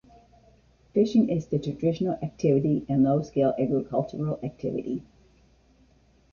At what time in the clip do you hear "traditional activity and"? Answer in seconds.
1.59-3.03